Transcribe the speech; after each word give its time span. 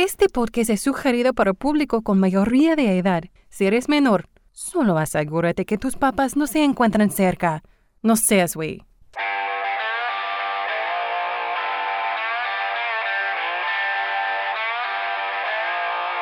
Este 0.00 0.28
podcast 0.28 0.70
es 0.70 0.80
sugerido 0.80 1.34
para 1.34 1.54
público 1.54 2.02
con 2.02 2.20
mayoría 2.20 2.76
de 2.76 2.98
edad. 2.98 3.24
Si 3.50 3.66
eres 3.66 3.88
menor, 3.88 4.28
solo 4.52 4.96
asegúrate 4.96 5.64
que 5.64 5.76
tus 5.76 5.96
papás 5.96 6.36
no 6.36 6.46
se 6.46 6.62
encuentran 6.62 7.10
cerca. 7.10 7.64
No 8.00 8.14
seas 8.14 8.54
güey. 8.54 8.84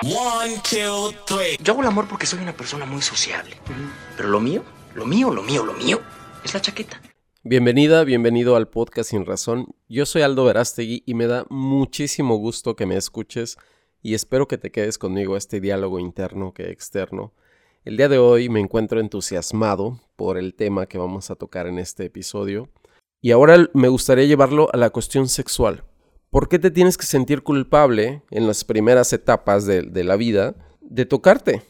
One, 0.04 0.54
two, 0.62 1.12
three. 1.26 1.58
Yo 1.62 1.74
hago 1.74 1.82
el 1.82 1.88
amor 1.88 2.08
porque 2.08 2.24
soy 2.24 2.38
una 2.38 2.56
persona 2.56 2.86
muy 2.86 3.02
sociable. 3.02 3.58
Pero 4.16 4.30
lo 4.30 4.40
mío, 4.40 4.64
lo 4.94 5.04
mío, 5.04 5.30
lo 5.30 5.42
mío, 5.42 5.66
lo 5.66 5.74
mío 5.74 6.00
es 6.42 6.54
la 6.54 6.62
chaqueta. 6.62 6.98
Bienvenida, 7.48 8.02
bienvenido 8.02 8.56
al 8.56 8.66
podcast 8.66 9.10
Sin 9.10 9.24
Razón. 9.24 9.68
Yo 9.88 10.04
soy 10.04 10.22
Aldo 10.22 10.44
Verástegui 10.44 11.04
y 11.06 11.14
me 11.14 11.28
da 11.28 11.46
muchísimo 11.48 12.34
gusto 12.38 12.74
que 12.74 12.86
me 12.86 12.96
escuches 12.96 13.56
y 14.02 14.14
espero 14.14 14.48
que 14.48 14.58
te 14.58 14.72
quedes 14.72 14.98
conmigo 14.98 15.36
a 15.36 15.38
este 15.38 15.60
diálogo 15.60 16.00
interno 16.00 16.52
que 16.52 16.72
externo. 16.72 17.34
El 17.84 17.98
día 17.98 18.08
de 18.08 18.18
hoy 18.18 18.48
me 18.48 18.58
encuentro 18.58 18.98
entusiasmado 18.98 20.00
por 20.16 20.38
el 20.38 20.54
tema 20.54 20.86
que 20.86 20.98
vamos 20.98 21.30
a 21.30 21.36
tocar 21.36 21.68
en 21.68 21.78
este 21.78 22.06
episodio 22.06 22.68
y 23.22 23.30
ahora 23.30 23.70
me 23.74 23.86
gustaría 23.86 24.24
llevarlo 24.24 24.68
a 24.72 24.76
la 24.76 24.90
cuestión 24.90 25.28
sexual. 25.28 25.84
¿Por 26.30 26.48
qué 26.48 26.58
te 26.58 26.72
tienes 26.72 26.98
que 26.98 27.06
sentir 27.06 27.44
culpable 27.44 28.24
en 28.32 28.48
las 28.48 28.64
primeras 28.64 29.12
etapas 29.12 29.66
de, 29.66 30.02
la 30.02 30.16
vida 30.16 30.56
de 30.80 31.06
tocarte? 31.06 31.62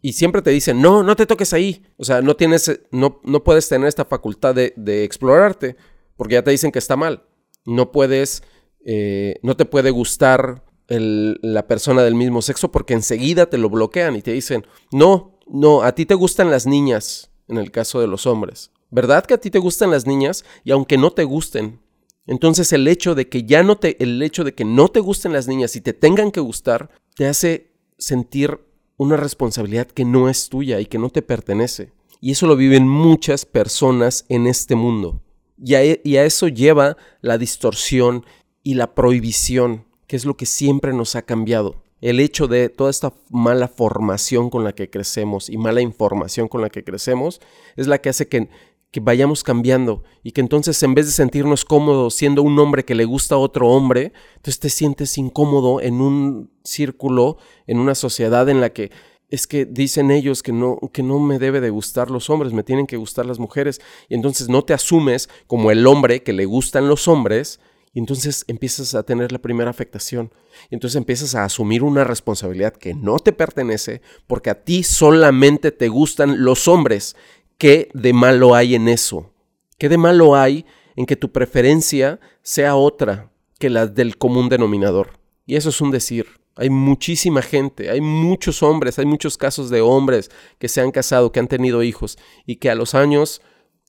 Y 0.00 0.12
siempre 0.12 0.42
te 0.42 0.50
dicen, 0.50 0.80
no, 0.80 1.02
no 1.02 1.16
te 1.16 1.26
toques 1.26 1.52
ahí. 1.52 1.84
O 1.96 2.04
sea, 2.04 2.22
no, 2.22 2.36
tienes, 2.36 2.80
no, 2.90 3.20
no 3.24 3.44
puedes 3.44 3.68
tener 3.68 3.88
esta 3.88 4.04
facultad 4.04 4.54
de, 4.54 5.04
explorarte 5.04 5.76
porque 6.16 6.34
ya 6.34 6.44
te 6.44 6.50
dicen 6.50 6.72
que 6.72 6.78
está 6.78 6.96
mal. 6.96 7.24
No 7.64 7.92
puedes, 7.92 8.42
eh, 8.84 9.36
no 9.42 9.56
te 9.56 9.64
puede 9.64 9.90
gustar 9.90 10.64
la 10.88 11.66
persona 11.66 12.02
del 12.02 12.14
mismo 12.14 12.42
sexo 12.42 12.70
porque 12.70 12.92
enseguida 12.92 13.46
te 13.46 13.56
lo 13.56 13.70
bloquean 13.70 14.16
y 14.16 14.22
te 14.22 14.32
dicen, 14.32 14.66
no, 14.92 15.38
no, 15.46 15.82
a 15.82 15.94
ti 15.94 16.06
te 16.06 16.14
gustan 16.14 16.50
las 16.50 16.66
niñas 16.66 17.30
en 17.48 17.56
el 17.56 17.70
caso 17.70 18.00
de 18.00 18.06
los 18.06 18.26
hombres. 18.26 18.72
¿Verdad 18.90 19.24
que 19.24 19.34
a 19.34 19.38
ti 19.38 19.50
te 19.50 19.58
gustan 19.58 19.90
las 19.90 20.06
niñas? 20.06 20.44
Y 20.64 20.70
aunque 20.70 20.98
no 20.98 21.12
te 21.12 21.24
gusten, 21.24 21.80
entonces 22.26 22.72
el 22.72 22.86
hecho 22.88 23.14
de 23.14 23.28
que 23.28 23.44
ya 23.44 23.62
no 23.62 23.76
te, 23.78 24.02
el 24.02 24.22
hecho 24.22 24.44
de 24.44 24.54
que 24.54 24.64
no 24.64 24.88
te 24.88 25.00
gusten 25.00 25.32
las 25.32 25.48
niñas 25.48 25.76
y 25.76 25.80
te 25.80 25.94
tengan 25.94 26.30
que 26.30 26.40
gustar, 26.40 26.90
te 27.14 27.26
hace 27.26 27.72
sentir 27.96 28.60
una 29.02 29.16
responsabilidad 29.16 29.86
que 29.86 30.04
no 30.04 30.28
es 30.28 30.48
tuya 30.48 30.80
y 30.80 30.86
que 30.86 30.98
no 30.98 31.10
te 31.10 31.22
pertenece. 31.22 31.92
Y 32.20 32.30
eso 32.32 32.46
lo 32.46 32.56
viven 32.56 32.86
muchas 32.86 33.44
personas 33.44 34.24
en 34.28 34.46
este 34.46 34.74
mundo. 34.76 35.20
Y 35.62 35.74
a, 35.74 35.82
e, 35.82 36.00
y 36.04 36.16
a 36.16 36.24
eso 36.24 36.48
lleva 36.48 36.96
la 37.20 37.38
distorsión 37.38 38.24
y 38.62 38.74
la 38.74 38.94
prohibición, 38.94 39.84
que 40.06 40.16
es 40.16 40.24
lo 40.24 40.36
que 40.36 40.46
siempre 40.46 40.92
nos 40.92 41.16
ha 41.16 41.22
cambiado. 41.22 41.82
El 42.00 42.18
hecho 42.18 42.48
de 42.48 42.68
toda 42.68 42.90
esta 42.90 43.12
mala 43.30 43.68
formación 43.68 44.50
con 44.50 44.64
la 44.64 44.72
que 44.72 44.90
crecemos 44.90 45.48
y 45.48 45.56
mala 45.56 45.80
información 45.80 46.48
con 46.48 46.60
la 46.60 46.68
que 46.68 46.82
crecemos 46.82 47.40
es 47.76 47.86
la 47.86 47.98
que 47.98 48.08
hace 48.08 48.26
que 48.26 48.48
que 48.92 49.00
vayamos 49.00 49.42
cambiando 49.42 50.04
y 50.22 50.32
que 50.32 50.42
entonces 50.42 50.80
en 50.82 50.94
vez 50.94 51.06
de 51.06 51.12
sentirnos 51.12 51.64
cómodos 51.64 52.14
siendo 52.14 52.42
un 52.42 52.58
hombre 52.58 52.84
que 52.84 52.94
le 52.94 53.06
gusta 53.06 53.34
a 53.34 53.38
otro 53.38 53.68
hombre, 53.68 54.12
entonces 54.36 54.60
te 54.60 54.68
sientes 54.68 55.16
incómodo 55.18 55.80
en 55.80 56.00
un 56.00 56.50
círculo, 56.62 57.38
en 57.66 57.78
una 57.78 57.94
sociedad 57.94 58.48
en 58.48 58.60
la 58.60 58.70
que 58.70 58.92
es 59.30 59.46
que 59.46 59.64
dicen 59.64 60.10
ellos 60.10 60.42
que 60.42 60.52
no, 60.52 60.78
que 60.92 61.02
no 61.02 61.18
me 61.18 61.38
debe 61.38 61.62
de 61.62 61.70
gustar 61.70 62.10
los 62.10 62.28
hombres, 62.28 62.52
me 62.52 62.62
tienen 62.62 62.86
que 62.86 62.98
gustar 62.98 63.24
las 63.24 63.38
mujeres 63.38 63.80
y 64.10 64.14
entonces 64.14 64.50
no 64.50 64.62
te 64.62 64.74
asumes 64.74 65.30
como 65.46 65.70
el 65.70 65.86
hombre 65.86 66.22
que 66.22 66.34
le 66.34 66.44
gustan 66.44 66.86
los 66.86 67.08
hombres 67.08 67.58
y 67.94 67.98
entonces 67.98 68.44
empiezas 68.46 68.94
a 68.94 69.02
tener 69.02 69.32
la 69.32 69.38
primera 69.38 69.70
afectación. 69.70 70.32
Y 70.70 70.74
entonces 70.74 70.96
empiezas 70.96 71.34
a 71.34 71.44
asumir 71.44 71.82
una 71.82 72.04
responsabilidad 72.04 72.74
que 72.74 72.94
no 72.94 73.18
te 73.18 73.32
pertenece 73.32 74.00
porque 74.26 74.50
a 74.50 74.64
ti 74.64 74.82
solamente 74.82 75.72
te 75.72 75.88
gustan 75.88 76.42
los 76.44 76.68
hombres 76.68 77.16
¿Qué 77.62 77.90
de 77.94 78.12
malo 78.12 78.56
hay 78.56 78.74
en 78.74 78.88
eso? 78.88 79.30
¿Qué 79.78 79.88
de 79.88 79.96
malo 79.96 80.34
hay 80.34 80.66
en 80.96 81.06
que 81.06 81.14
tu 81.14 81.30
preferencia 81.30 82.18
sea 82.42 82.74
otra 82.74 83.30
que 83.60 83.70
la 83.70 83.86
del 83.86 84.18
común 84.18 84.48
denominador? 84.48 85.20
Y 85.46 85.54
eso 85.54 85.68
es 85.68 85.80
un 85.80 85.92
decir. 85.92 86.26
Hay 86.56 86.70
muchísima 86.70 87.40
gente, 87.40 87.88
hay 87.88 88.00
muchos 88.00 88.64
hombres, 88.64 88.98
hay 88.98 89.06
muchos 89.06 89.38
casos 89.38 89.70
de 89.70 89.80
hombres 89.80 90.28
que 90.58 90.66
se 90.66 90.80
han 90.80 90.90
casado, 90.90 91.30
que 91.30 91.38
han 91.38 91.46
tenido 91.46 91.84
hijos 91.84 92.18
y 92.46 92.56
que 92.56 92.68
a 92.68 92.74
los 92.74 92.96
años 92.96 93.42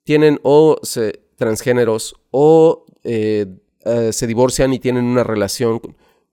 tienen 0.03 0.39
o 0.43 0.77
se, 0.83 1.23
transgéneros 1.35 2.13
o 2.29 2.85
eh, 3.03 3.47
eh, 3.85 4.13
se 4.13 4.27
divorcian 4.27 4.71
y 4.71 4.77
tienen 4.77 5.05
una 5.05 5.23
relación. 5.23 5.81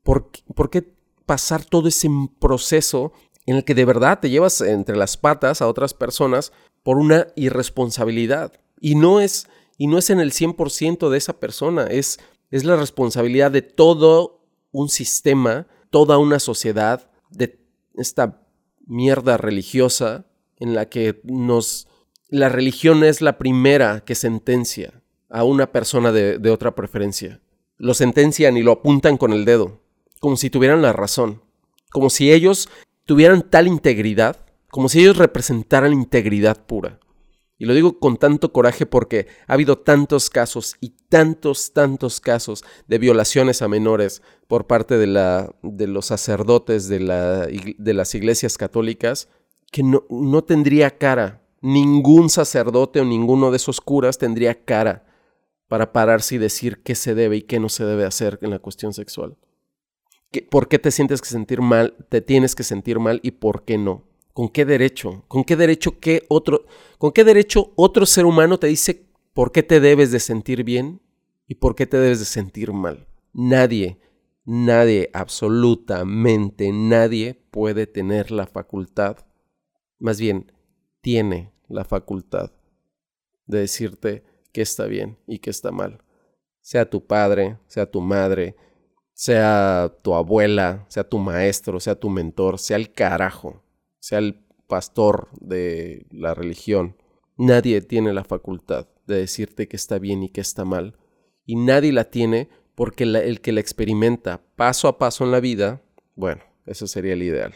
¿Por, 0.03 0.31
¿Por 0.55 0.69
qué 0.69 0.93
pasar 1.25 1.65
todo 1.65 1.89
ese 1.89 2.11
proceso 2.39 3.15
en 3.47 3.57
el 3.57 3.65
que 3.65 3.75
de 3.75 3.87
verdad 3.87 4.21
te 4.21 4.29
llevas 4.29 4.61
entre 4.61 4.95
las 4.95 5.17
patas 5.17 5.63
a 5.63 5.69
otras 5.69 5.95
personas 5.95 6.53
por 6.83 6.99
una 6.99 7.29
irresponsabilidad. 7.37 8.53
Y 8.81 8.95
no 8.95 9.21
es, 9.21 9.49
y 9.77 9.87
no 9.87 9.99
es 9.99 10.11
en 10.11 10.21
el 10.21 10.33
100% 10.33 11.09
de 11.09 11.19
esa 11.19 11.39
persona, 11.39 11.85
es, 11.85 12.19
es 12.51 12.65
la 12.65 12.77
responsabilidad 12.77 13.51
de 13.51 13.63
todo 13.63 14.45
un 14.73 14.89
sistema, 14.89 15.67
toda 15.91 16.19
una 16.19 16.39
sociedad, 16.39 17.11
de 17.31 17.61
esta 17.95 18.43
mierda 18.87 19.37
religiosa 19.37 20.27
en 20.57 20.75
la 20.75 20.89
que 20.89 21.21
nos... 21.25 21.89
La 22.29 22.49
religión 22.49 23.03
es 23.03 23.21
la 23.21 23.39
primera 23.39 24.05
que 24.05 24.15
sentencia 24.15 25.03
a 25.29 25.45
una 25.45 25.73
persona 25.73 26.13
de, 26.13 26.39
de 26.39 26.51
otra 26.51 26.75
preferencia. 26.75 27.41
Lo 27.77 27.95
sentencian 27.95 28.57
y 28.57 28.63
lo 28.63 28.73
apuntan 28.73 29.17
con 29.17 29.33
el 29.33 29.45
dedo, 29.45 29.81
como 30.21 30.37
si 30.37 30.51
tuvieran 30.51 30.83
la 30.83 30.93
razón, 30.93 31.43
como 31.91 32.11
si 32.11 32.33
ellos 32.33 32.69
tuvieran 33.05 33.43
tal 33.43 33.67
integridad 33.67 34.47
como 34.71 34.89
si 34.89 35.01
ellos 35.01 35.17
representaran 35.17 35.93
integridad 35.93 36.65
pura. 36.67 37.01
Y 37.59 37.67
lo 37.67 37.75
digo 37.75 37.99
con 37.99 38.17
tanto 38.17 38.53
coraje 38.53 38.87
porque 38.87 39.27
ha 39.47 39.53
habido 39.53 39.77
tantos 39.77 40.31
casos 40.31 40.77
y 40.81 40.95
tantos, 41.11 41.75
tantos 41.75 42.19
casos 42.19 42.65
de 42.89 42.99
violaciones 42.99 43.61
a 43.61 43.69
menores 43.69 44.23
por 44.49 44.67
parte 44.67 44.97
de, 44.97 45.07
la, 45.07 45.55
de 45.63 45.87
los 45.87 46.07
sacerdotes 46.07 46.89
de, 46.89 47.01
la, 47.01 47.47
de 47.47 47.95
las 47.95 48.15
iglesias 48.15 48.57
católicas 48.57 49.29
que 49.71 49.83
no, 49.83 50.05
no 50.09 50.43
tendría 50.43 50.97
cara. 50.97 51.43
Ningún 51.61 52.31
sacerdote 52.31 53.01
o 53.01 53.05
ninguno 53.05 53.51
de 53.51 53.59
esos 53.59 53.83
curas 53.83 54.17
tendría 54.17 54.65
cara 54.65 55.05
para 55.69 55.93
pararse 55.93 56.37
y 56.37 56.39
decir 56.39 56.83
qué 56.83 56.95
se 56.95 57.15
debe 57.15 57.37
y 57.37 57.43
qué 57.43 57.61
no 57.61 57.69
se 57.69 57.85
debe 57.85 58.07
hacer 58.07 58.39
en 58.41 58.49
la 58.49 58.59
cuestión 58.59 58.95
sexual. 58.95 59.37
¿Por 60.51 60.69
qué 60.69 60.79
te 60.79 60.91
sientes 60.91 61.21
que 61.21 61.29
sentir 61.29 61.61
mal? 61.61 61.95
Te 62.09 62.23
tienes 62.23 62.55
que 62.55 62.63
sentir 62.63 62.99
mal 62.99 63.21
y 63.23 63.33
por 63.33 63.65
qué 63.65 63.77
no. 63.77 64.10
¿Con 64.33 64.49
qué 64.49 64.65
derecho? 64.65 65.25
¿Con 65.29 65.45
qué 65.45 65.57
derecho 65.57 65.99
qué 65.99 66.25
otro, 66.29 66.65
con 66.99 67.13
qué 67.13 67.25
derecho 67.25 67.73
otro 67.77 68.07
ser 68.07 68.27
humano 68.27 68.59
te 68.59 68.69
dice 68.69 69.07
por 69.35 69.53
qué 69.53 69.63
te 69.63 69.81
debes 69.81 70.13
de 70.13 70.21
sentir 70.21 70.65
bien 70.65 71.01
y 71.49 71.57
por 71.57 71.75
qué 71.75 71.87
te 71.87 71.99
debes 71.99 72.21
de 72.21 72.27
sentir 72.27 72.73
mal? 72.73 73.09
Nadie, 73.33 73.99
nadie, 74.45 75.11
absolutamente 75.13 76.71
nadie 76.73 77.35
puede 77.51 77.87
tener 77.87 78.31
la 78.31 78.47
facultad, 78.47 79.19
más 79.99 80.21
bien, 80.21 80.53
tiene 81.01 81.53
la 81.69 81.85
facultad 81.85 82.53
de 83.47 83.61
decirte 83.61 84.25
qué 84.53 84.63
está 84.63 84.87
bien 84.87 85.19
y 85.27 85.39
qué 85.39 85.51
está 85.51 85.73
mal. 85.73 86.03
Sea 86.61 86.89
tu 86.89 87.07
padre, 87.07 87.59
sea 87.67 87.91
tu 87.91 88.01
madre, 88.01 88.55
sea 89.13 89.93
tu 90.03 90.15
abuela, 90.15 90.87
sea 90.89 91.09
tu 91.09 91.19
maestro, 91.19 91.81
sea 91.81 91.99
tu 91.99 92.09
mentor, 92.11 92.59
sea 92.59 92.77
el 92.77 92.93
carajo 92.93 93.63
sea 94.01 94.19
el 94.19 94.43
pastor 94.67 95.29
de 95.41 96.07
la 96.11 96.35
religión, 96.35 96.97
nadie 97.37 97.81
tiene 97.81 98.13
la 98.13 98.25
facultad 98.25 98.89
de 99.07 99.17
decirte 99.17 99.69
que 99.69 99.77
está 99.77 99.99
bien 99.99 100.23
y 100.23 100.31
que 100.31 100.41
está 100.41 100.65
mal. 100.65 100.97
Y 101.47 101.57
nadie 101.57 101.93
la 101.93 102.11
tiene 102.11 102.49
porque 102.75 103.05
el 103.05 103.41
que 103.41 103.53
la 103.53 103.61
experimenta 103.61 104.43
paso 104.57 104.89
a 104.89 104.99
paso 104.99 105.25
en 105.25 105.31
la 105.31 105.41
vida, 105.41 105.83
bueno, 106.15 106.43
eso 106.67 106.87
sería 106.87 107.13
el 107.13 107.23
ideal. 107.23 107.55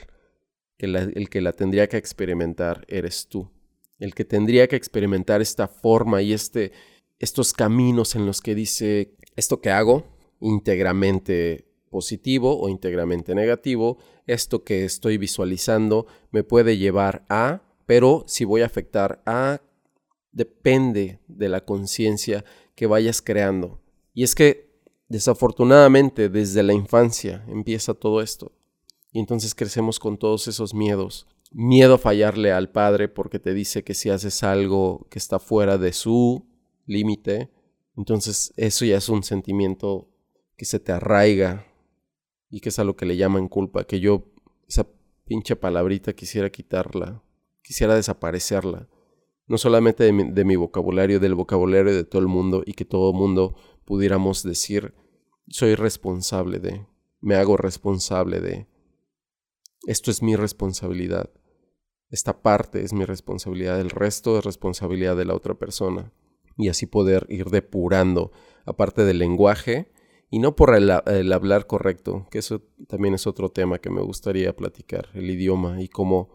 Que 0.76 0.86
el 0.86 1.28
que 1.28 1.40
la 1.40 1.52
tendría 1.52 1.88
que 1.88 1.96
experimentar 1.96 2.84
eres 2.88 3.28
tú. 3.28 3.50
El 3.98 4.14
que 4.14 4.24
tendría 4.24 4.66
que 4.66 4.76
experimentar 4.76 5.40
esta 5.40 5.69
forma 5.69 6.20
y 6.20 6.32
este, 6.32 6.72
estos 7.19 7.52
caminos 7.52 8.16
en 8.16 8.26
los 8.26 8.40
que 8.40 8.54
dice, 8.54 9.14
esto 9.36 9.60
que 9.60 9.70
hago 9.70 10.04
íntegramente 10.40 11.73
positivo 11.94 12.58
o 12.58 12.69
íntegramente 12.69 13.37
negativo, 13.37 13.99
esto 14.26 14.64
que 14.64 14.85
estoy 14.85 15.17
visualizando 15.17 16.08
me 16.32 16.43
puede 16.43 16.76
llevar 16.76 17.25
a, 17.29 17.62
pero 17.87 18.25
si 18.26 18.44
voy 18.44 18.62
a 18.62 18.67
afectar 18.67 19.23
a, 19.26 19.61
depende 20.32 21.20
de 21.29 21.49
la 21.49 21.64
conciencia 21.64 22.44
que 22.75 22.88
vayas 22.88 23.23
creando. 23.23 23.81
Y 24.12 24.25
es 24.25 24.35
que 24.35 24.75
desafortunadamente 25.08 26.29
desde 26.29 26.64
la 26.64 26.73
infancia 26.73 27.44
empieza 27.46 27.94
todo 27.94 28.20
esto. 28.20 28.50
Y 29.12 29.20
entonces 29.20 29.55
crecemos 29.55 30.00
con 30.00 30.19
todos 30.19 30.49
esos 30.49 30.75
miedos. 30.75 31.29
Miedo 31.52 31.94
a 31.94 31.99
fallarle 31.99 32.50
al 32.50 32.73
padre 32.73 33.06
porque 33.06 33.38
te 33.38 33.55
dice 33.55 33.85
que 33.85 33.94
si 33.94 34.11
haces 34.11 34.43
algo 34.43 35.06
que 35.11 35.20
está 35.20 35.38
fuera 35.38 35.79
de 35.79 35.93
su 35.93 36.44
límite, 36.87 37.52
entonces 37.96 38.52
eso 38.56 38.85
ya 38.85 38.96
es 38.96 39.08
un 39.08 39.23
sentimiento 39.23 40.08
que 40.56 40.64
se 40.64 40.81
te 40.81 40.91
arraiga 40.91 41.69
y 42.54 42.60
que 42.60 42.68
es 42.68 42.78
a 42.78 42.84
lo 42.84 42.94
que 42.94 43.04
le 43.04 43.16
llaman 43.16 43.48
culpa, 43.48 43.82
que 43.82 43.98
yo 43.98 44.26
esa 44.68 44.86
pinche 45.24 45.56
palabrita 45.56 46.12
quisiera 46.12 46.50
quitarla, 46.50 47.20
quisiera 47.62 47.96
desaparecerla, 47.96 48.88
no 49.48 49.58
solamente 49.58 50.04
de 50.04 50.44
mi, 50.44 50.54
vocabulario, 50.54 51.18
del 51.18 51.34
vocabulario 51.34 51.92
de 51.92 52.04
todo 52.04 52.22
el 52.22 52.28
mundo 52.28 52.62
y 52.64 52.74
que 52.74 52.84
todo 52.84 53.10
el 53.10 53.16
mundo 53.16 53.56
pudiéramos 53.84 54.44
decir, 54.44 54.94
soy 55.48 55.74
responsable 55.74 56.60
de, 56.60 56.86
me 57.20 57.34
hago 57.34 57.56
responsable 57.56 58.40
de, 58.40 58.68
esto 59.88 60.12
es 60.12 60.22
mi 60.22 60.36
responsabilidad, 60.36 61.30
esta 62.08 62.40
parte 62.40 62.84
es 62.84 62.92
mi 62.92 63.04
responsabilidad, 63.04 63.80
el 63.80 63.90
resto 63.90 64.38
es 64.38 64.44
responsabilidad 64.44 65.16
de 65.16 65.24
la 65.24 65.34
otra 65.34 65.54
persona 65.54 66.12
y 66.56 66.68
así 66.68 66.86
poder 66.86 67.26
ir 67.30 67.46
depurando, 67.46 68.30
aparte 68.64 69.04
del 69.04 69.18
lenguaje, 69.18 69.92
y 70.30 70.38
no 70.38 70.56
por 70.56 70.74
el, 70.74 70.90
hablar 71.32 71.66
correcto, 71.66 72.26
que 72.30 72.38
eso 72.38 72.62
también 72.88 73.14
es 73.14 73.26
otro 73.26 73.50
tema 73.50 73.78
que 73.78 73.90
me 73.90 74.02
gustaría 74.02 74.54
platicar, 74.54 75.08
el 75.14 75.30
idioma 75.30 75.80
y 75.82 75.88
cómo 75.88 76.30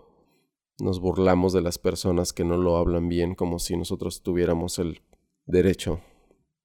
nos 0.79 0.99
burlamos 0.99 1.53
de 1.53 1.61
las 1.61 1.77
personas 1.77 2.31
que 2.31 2.45
no 2.45 2.57
lo 2.57 2.77
hablan 2.77 3.09
bien, 3.09 3.35
como 3.35 3.59
si 3.59 3.75
nosotros 3.75 4.23
tuviéramos 4.23 4.79
el 4.79 5.01
derecho 5.45 5.99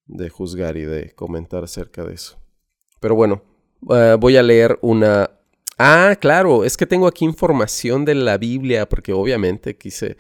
de 0.07 0.29
juzgar 0.29 0.77
y 0.77 0.85
de 0.85 1.13
comentar 1.15 1.65
acerca 1.65 2.05
de 2.05 2.15
eso. 2.15 2.39
Pero 3.01 3.17
bueno, 3.17 3.43
eh, 3.91 4.17
voy 4.19 4.37
a 4.37 4.43
leer 4.43 4.79
una... 4.83 5.31
Ah, 5.77 6.17
claro, 6.21 6.65
es 6.65 6.77
que 6.77 6.87
tengo 6.87 7.09
aquí 7.09 7.25
información 7.25 8.05
de 8.05 8.15
la 8.15 8.39
Biblia, 8.39 8.89
porque 8.89 9.13
obviamente 9.13 9.77
quise, 9.77 10.17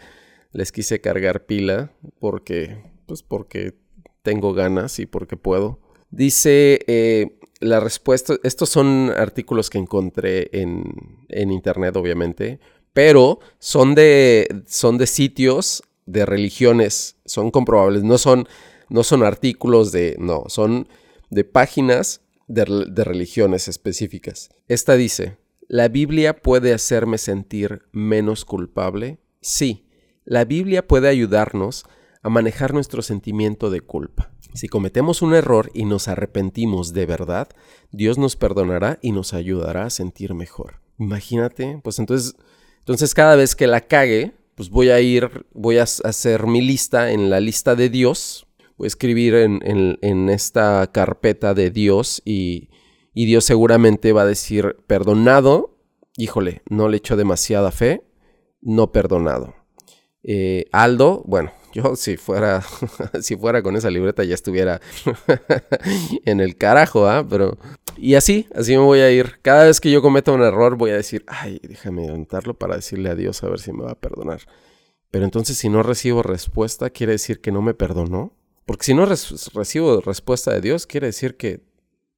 les 0.50 0.72
quise 0.72 1.00
cargar 1.00 1.46
pila, 1.46 1.92
porque 2.18 2.82
pues 3.06 3.22
porque 3.22 3.74
tengo 4.22 4.52
ganas 4.52 4.98
y 4.98 5.06
porque 5.06 5.36
puedo. 5.36 5.78
Dice 6.14 6.78
eh, 6.86 7.38
la 7.58 7.80
respuesta, 7.80 8.36
estos 8.44 8.68
son 8.68 9.10
artículos 9.10 9.68
que 9.68 9.78
encontré 9.78 10.48
en, 10.52 10.84
en 11.28 11.50
internet, 11.50 11.96
obviamente, 11.96 12.60
pero 12.92 13.40
son 13.58 13.96
de, 13.96 14.62
son 14.66 14.96
de 14.96 15.08
sitios 15.08 15.82
de 16.06 16.24
religiones, 16.24 17.16
son 17.24 17.50
comprobables, 17.50 18.04
no 18.04 18.18
son, 18.18 18.46
no 18.88 19.02
son 19.02 19.24
artículos 19.24 19.90
de, 19.90 20.14
no, 20.20 20.44
son 20.46 20.86
de 21.30 21.42
páginas 21.42 22.20
de, 22.46 22.84
de 22.88 23.02
religiones 23.02 23.66
específicas. 23.66 24.50
Esta 24.68 24.94
dice, 24.94 25.38
¿la 25.66 25.88
Biblia 25.88 26.36
puede 26.36 26.72
hacerme 26.72 27.18
sentir 27.18 27.82
menos 27.90 28.44
culpable? 28.44 29.18
Sí, 29.40 29.88
la 30.24 30.44
Biblia 30.44 30.86
puede 30.86 31.08
ayudarnos 31.08 31.84
a 32.22 32.28
manejar 32.28 32.72
nuestro 32.72 33.02
sentimiento 33.02 33.68
de 33.68 33.80
culpa. 33.80 34.33
Si 34.54 34.68
cometemos 34.68 35.20
un 35.20 35.34
error 35.34 35.70
y 35.74 35.84
nos 35.84 36.06
arrepentimos 36.06 36.92
de 36.92 37.06
verdad, 37.06 37.48
Dios 37.90 38.18
nos 38.18 38.36
perdonará 38.36 39.00
y 39.02 39.10
nos 39.10 39.34
ayudará 39.34 39.84
a 39.84 39.90
sentir 39.90 40.32
mejor. 40.32 40.80
Imagínate, 40.98 41.80
pues 41.82 41.98
entonces, 41.98 42.36
entonces 42.78 43.14
cada 43.14 43.34
vez 43.34 43.56
que 43.56 43.66
la 43.66 43.80
cague, 43.80 44.32
pues 44.54 44.70
voy 44.70 44.90
a 44.90 45.00
ir, 45.00 45.44
voy 45.52 45.78
a 45.78 45.82
hacer 45.82 46.46
mi 46.46 46.60
lista 46.60 47.10
en 47.10 47.30
la 47.30 47.40
lista 47.40 47.74
de 47.74 47.88
Dios, 47.88 48.46
voy 48.76 48.86
a 48.86 48.88
escribir 48.88 49.34
en, 49.34 50.30
esta 50.30 50.88
carpeta 50.92 51.52
de 51.54 51.70
Dios 51.70 52.22
y, 52.24 52.70
y 53.12 53.26
Dios 53.26 53.44
seguramente 53.44 54.12
va 54.12 54.22
a 54.22 54.26
decir 54.26 54.76
perdonado, 54.86 55.78
híjole, 56.16 56.62
no 56.70 56.88
le 56.88 56.98
echo 56.98 57.16
demasiada 57.16 57.72
fe, 57.72 58.04
no 58.60 58.92
perdonado. 58.92 59.54
Eh, 60.22 60.66
Aldo, 60.72 61.22
bueno, 61.26 61.52
yo 61.74 61.96
si 61.96 62.16
fuera, 62.16 62.62
si 63.20 63.36
fuera 63.36 63.62
con 63.62 63.76
esa 63.76 63.90
libreta 63.90 64.24
ya 64.24 64.34
estuviera 64.34 64.80
en 66.24 66.40
el 66.40 66.56
carajo, 66.56 67.06
¿ah? 67.06 67.26
Pero... 67.28 67.58
Y 67.96 68.14
así, 68.14 68.48
así 68.54 68.72
me 68.72 68.82
voy 68.82 69.00
a 69.00 69.10
ir. 69.10 69.40
Cada 69.42 69.64
vez 69.64 69.80
que 69.80 69.90
yo 69.90 70.00
cometa 70.00 70.32
un 70.32 70.42
error 70.42 70.76
voy 70.76 70.90
a 70.90 70.96
decir, 70.96 71.24
ay, 71.26 71.60
déjame 71.62 72.04
inventarlo 72.04 72.54
para 72.54 72.76
decirle 72.76 73.10
a 73.10 73.14
Dios 73.14 73.42
a 73.42 73.48
ver 73.48 73.60
si 73.60 73.72
me 73.72 73.84
va 73.84 73.92
a 73.92 74.00
perdonar. 74.00 74.40
Pero 75.10 75.24
entonces 75.24 75.58
si 75.58 75.68
no 75.68 75.82
recibo 75.82 76.22
respuesta, 76.22 76.90
quiere 76.90 77.12
decir 77.12 77.40
que 77.40 77.52
no 77.52 77.60
me 77.60 77.74
perdonó. 77.74 78.32
Porque 78.66 78.84
si 78.84 78.94
no 78.94 79.04
recibo 79.04 80.00
respuesta 80.00 80.52
de 80.52 80.60
Dios, 80.60 80.86
quiere 80.86 81.08
decir 81.08 81.36
que 81.36 81.60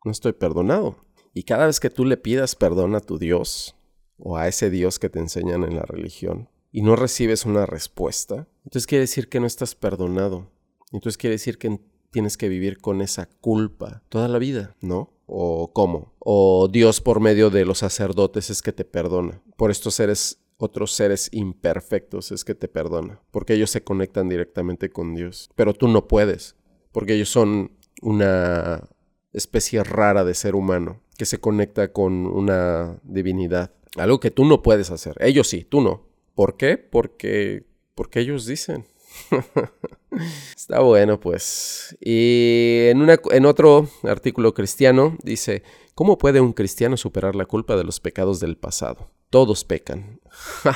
no 0.04 0.12
estoy 0.12 0.32
perdonado. 0.32 0.96
Y 1.34 1.42
cada 1.42 1.66
vez 1.66 1.80
que 1.80 1.90
tú 1.90 2.04
le 2.04 2.16
pidas 2.16 2.54
perdón 2.54 2.94
a 2.94 3.00
tu 3.00 3.18
Dios, 3.18 3.76
o 4.18 4.36
a 4.36 4.48
ese 4.48 4.70
Dios 4.70 4.98
que 4.98 5.10
te 5.10 5.18
enseñan 5.18 5.64
en 5.64 5.76
la 5.76 5.82
religión, 5.82 6.48
y 6.76 6.82
no 6.82 6.94
recibes 6.94 7.46
una 7.46 7.64
respuesta, 7.64 8.46
entonces 8.64 8.86
quiere 8.86 9.00
decir 9.00 9.30
que 9.30 9.40
no 9.40 9.46
estás 9.46 9.74
perdonado. 9.74 10.50
Entonces 10.92 11.16
quiere 11.16 11.36
decir 11.36 11.56
que 11.56 11.80
tienes 12.10 12.36
que 12.36 12.50
vivir 12.50 12.82
con 12.82 13.00
esa 13.00 13.30
culpa 13.40 14.02
toda 14.10 14.28
la 14.28 14.38
vida, 14.38 14.76
¿no? 14.82 15.10
¿O 15.24 15.72
cómo? 15.72 16.12
O 16.18 16.68
Dios 16.70 17.00
por 17.00 17.20
medio 17.20 17.48
de 17.48 17.64
los 17.64 17.78
sacerdotes 17.78 18.50
es 18.50 18.60
que 18.60 18.72
te 18.72 18.84
perdona. 18.84 19.40
Por 19.56 19.70
estos 19.70 19.94
seres, 19.94 20.42
otros 20.58 20.92
seres 20.92 21.30
imperfectos 21.32 22.30
es 22.30 22.44
que 22.44 22.54
te 22.54 22.68
perdona. 22.68 23.22
Porque 23.30 23.54
ellos 23.54 23.70
se 23.70 23.82
conectan 23.82 24.28
directamente 24.28 24.90
con 24.90 25.14
Dios. 25.14 25.48
Pero 25.54 25.72
tú 25.72 25.88
no 25.88 26.06
puedes. 26.06 26.56
Porque 26.92 27.14
ellos 27.14 27.30
son 27.30 27.72
una 28.02 28.86
especie 29.32 29.82
rara 29.82 30.24
de 30.24 30.34
ser 30.34 30.54
humano 30.54 31.00
que 31.16 31.24
se 31.24 31.38
conecta 31.38 31.94
con 31.94 32.26
una 32.26 33.00
divinidad. 33.02 33.70
Algo 33.96 34.20
que 34.20 34.30
tú 34.30 34.44
no 34.44 34.62
puedes 34.62 34.90
hacer. 34.90 35.16
Ellos 35.20 35.48
sí, 35.48 35.64
tú 35.64 35.80
no. 35.80 36.04
¿Por 36.36 36.58
qué? 36.58 36.76
Porque, 36.76 37.64
porque 37.94 38.20
ellos 38.20 38.44
dicen. 38.44 38.84
Está 40.54 40.80
bueno, 40.80 41.18
pues. 41.18 41.96
Y 41.98 42.88
en, 42.90 43.08
en 43.08 43.46
otro 43.46 43.88
artículo 44.02 44.52
cristiano 44.52 45.16
dice, 45.22 45.62
¿cómo 45.94 46.18
puede 46.18 46.42
un 46.42 46.52
cristiano 46.52 46.98
superar 46.98 47.34
la 47.34 47.46
culpa 47.46 47.74
de 47.74 47.84
los 47.84 48.00
pecados 48.00 48.38
del 48.38 48.58
pasado? 48.58 49.10
Todos 49.30 49.64
pecan. 49.64 50.20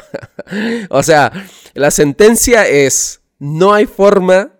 o 0.90 1.02
sea, 1.02 1.30
la 1.74 1.90
sentencia 1.90 2.66
es, 2.66 3.20
no 3.38 3.74
hay 3.74 3.84
forma 3.84 4.54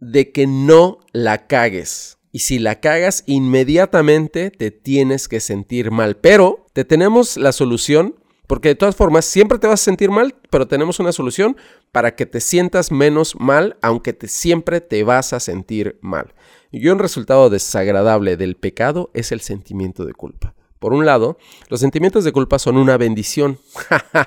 de 0.00 0.32
que 0.32 0.48
no 0.48 0.98
la 1.12 1.46
cagues. 1.46 2.18
Y 2.32 2.40
si 2.40 2.58
la 2.58 2.80
cagas, 2.80 3.22
inmediatamente 3.26 4.50
te 4.50 4.72
tienes 4.72 5.28
que 5.28 5.38
sentir 5.38 5.92
mal. 5.92 6.16
Pero 6.16 6.66
te 6.72 6.84
tenemos 6.84 7.36
la 7.36 7.52
solución 7.52 8.16
porque 8.46 8.68
de 8.68 8.74
todas 8.74 8.96
formas, 8.96 9.24
siempre 9.24 9.58
te 9.58 9.66
vas 9.66 9.80
a 9.80 9.84
sentir 9.84 10.10
mal, 10.10 10.34
pero 10.50 10.66
tenemos 10.66 11.00
una 11.00 11.12
solución 11.12 11.56
para 11.90 12.14
que 12.16 12.26
te 12.26 12.40
sientas 12.40 12.90
menos 12.90 13.36
mal, 13.38 13.76
aunque 13.82 14.12
te, 14.12 14.28
siempre 14.28 14.80
te 14.80 15.04
vas 15.04 15.32
a 15.32 15.40
sentir 15.40 15.98
mal. 16.00 16.34
Y 16.70 16.88
un 16.88 16.98
resultado 16.98 17.50
desagradable 17.50 18.36
del 18.36 18.56
pecado 18.56 19.10
es 19.14 19.32
el 19.32 19.40
sentimiento 19.40 20.04
de 20.04 20.14
culpa. 20.14 20.54
Por 20.78 20.94
un 20.94 21.06
lado, 21.06 21.38
los 21.68 21.78
sentimientos 21.78 22.24
de 22.24 22.32
culpa 22.32 22.58
son 22.58 22.76
una 22.76 22.96
bendición, 22.96 23.58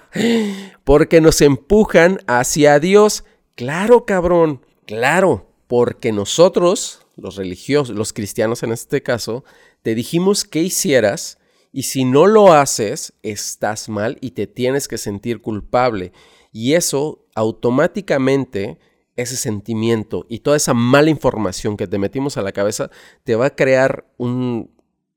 porque 0.85 1.19
nos 1.19 1.41
empujan 1.41 2.19
hacia 2.27 2.79
Dios. 2.79 3.25
Claro, 3.55 4.05
cabrón, 4.05 4.61
claro, 4.85 5.49
porque 5.67 6.13
nosotros, 6.13 7.05
los 7.17 7.35
religiosos, 7.35 7.95
los 7.95 8.13
cristianos 8.13 8.63
en 8.63 8.71
este 8.71 9.03
caso, 9.03 9.43
te 9.81 9.95
dijimos 9.95 10.45
que 10.45 10.61
hicieras 10.61 11.39
y 11.75 11.83
si 11.83 12.05
no 12.05 12.25
lo 12.25 12.53
haces, 12.53 13.11
estás 13.21 13.89
mal 13.89 14.17
y 14.21 14.31
te 14.31 14.47
tienes 14.47 14.87
que 14.87 14.97
sentir 14.97 15.41
culpable. 15.41 16.13
Y 16.53 16.71
eso 16.71 17.25
automáticamente, 17.35 18.79
ese 19.17 19.35
sentimiento 19.35 20.25
y 20.29 20.39
toda 20.39 20.55
esa 20.55 20.73
mala 20.73 21.09
información 21.09 21.75
que 21.75 21.85
te 21.85 21.97
metimos 21.97 22.37
a 22.37 22.43
la 22.43 22.53
cabeza, 22.53 22.91
te 23.25 23.35
va 23.35 23.47
a 23.47 23.55
crear 23.57 24.09
un, 24.15 24.71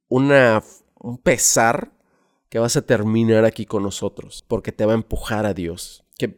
un 0.09 1.19
pesar 1.23 1.93
que 2.49 2.59
vas 2.59 2.77
a 2.77 2.83
terminar 2.83 3.45
aquí 3.45 3.65
con 3.65 3.85
nosotros, 3.85 4.45
porque 4.49 4.73
te 4.73 4.85
va 4.85 4.95
a 4.95 4.97
empujar 4.97 5.47
a 5.47 5.55
Dios. 5.55 6.05
Qué, 6.19 6.37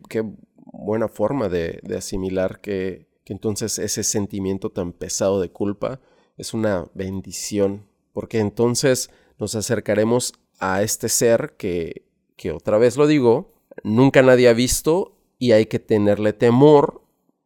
buena 0.55 1.09
forma 1.09 1.49
de, 1.49 1.81
asimilar 1.97 2.61
que 2.61 3.09
entonces 3.25 3.79
ese 3.79 4.03
sentimiento 4.03 4.69
tan 4.69 4.93
pesado 4.93 5.41
de 5.41 5.51
culpa 5.51 5.99
es 6.37 6.53
una 6.53 6.91
bendición, 6.93 7.87
porque 8.13 8.39
entonces 8.39 9.09
nos 9.41 9.55
acercaremos 9.55 10.35
a 10.59 10.83
este 10.83 11.09
ser 11.09 11.55
que, 11.57 12.05
que 12.37 12.53
otra 12.53 12.79
vez 12.79 12.97
lo 12.97 13.07
digo, 13.07 13.55
nunca 13.83 14.23
nadie 14.23 14.49
ha 14.49 14.53
visto 14.53 15.17
y 15.39 15.53
hay 15.53 15.67
que 15.67 15.79
tenerle 15.79 16.33
temor, 16.33 17.03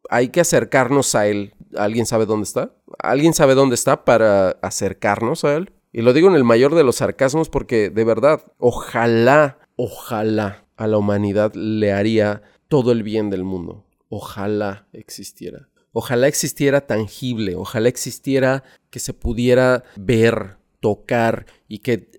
hay 0.09 0.29
que 0.29 0.41
acercarnos 0.41 1.15
a 1.15 1.27
él. 1.27 1.53
¿Alguien 1.75 2.05
sabe 2.05 2.25
dónde 2.25 2.43
está? 2.43 2.73
¿Alguien 2.99 3.33
sabe 3.33 3.55
dónde 3.55 3.75
está 3.75 4.05
para 4.05 4.51
acercarnos 4.61 5.43
a 5.45 5.55
él? 5.55 5.71
Y 5.91 6.01
lo 6.01 6.13
digo 6.13 6.27
en 6.27 6.35
el 6.35 6.43
mayor 6.43 6.75
de 6.75 6.83
los 6.83 6.97
sarcasmos 6.97 7.49
porque 7.49 7.89
de 7.89 8.03
verdad, 8.03 8.43
ojalá, 8.57 9.57
ojalá 9.77 10.65
a 10.75 10.87
la 10.87 10.97
humanidad 10.97 11.53
le 11.55 11.93
haría 11.93 12.41
todo 12.67 12.91
el 12.91 13.01
bien 13.03 13.29
del 13.29 13.45
mundo. 13.45 13.85
Ojalá 14.09 14.87
existiera. 14.91 15.69
Ojalá 15.93 16.27
existiera 16.27 16.81
tangible, 16.81 17.55
ojalá 17.55 17.87
existiera 17.87 18.65
que 18.89 18.99
se 18.99 19.13
pudiera 19.13 19.85
ver, 19.95 20.57
tocar 20.79 21.45
y 21.67 21.79
que, 21.79 22.09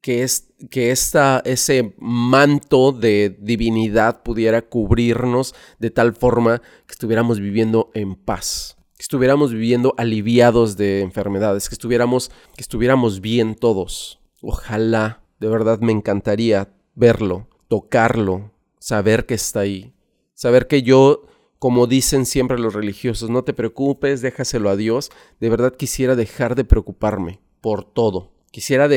que, 0.00 0.22
es, 0.22 0.52
que 0.70 0.90
esta, 0.90 1.42
ese 1.44 1.94
manto 1.98 2.92
de 2.92 3.36
divinidad 3.40 4.22
pudiera 4.22 4.62
cubrirnos 4.62 5.54
de 5.78 5.90
tal 5.90 6.14
forma 6.14 6.60
que 6.86 6.92
estuviéramos 6.92 7.40
viviendo 7.40 7.90
en 7.94 8.14
paz, 8.14 8.76
que 8.96 9.02
estuviéramos 9.02 9.52
viviendo 9.52 9.94
aliviados 9.96 10.76
de 10.76 11.00
enfermedades, 11.00 11.68
que 11.68 11.74
estuviéramos, 11.74 12.30
que 12.54 12.62
estuviéramos 12.62 13.20
bien 13.20 13.54
todos. 13.54 14.20
Ojalá, 14.42 15.22
De 15.38 15.48
verdad 15.48 15.80
me 15.80 15.92
encantaría 15.92 16.72
verlo, 16.94 17.48
tocarlo, 17.68 18.52
saber 18.78 19.26
que 19.26 19.34
está 19.34 19.60
ahí. 19.60 19.92
Saber 20.34 20.66
que 20.66 20.82
yo, 20.82 21.26
como 21.58 21.86
dicen 21.86 22.26
siempre 22.26 22.58
los 22.58 22.74
religiosos, 22.74 23.28
no 23.28 23.44
te 23.44 23.52
preocupes, 23.52 24.22
déjaselo 24.22 24.70
a 24.70 24.76
Dios. 24.76 25.10
De 25.40 25.50
verdad 25.50 25.74
quisiera 25.74 26.16
dejar 26.16 26.54
de 26.54 26.64
preocuparme 26.64 27.40
por 27.66 27.82
todo. 27.82 28.30
Quisiera 28.52 28.88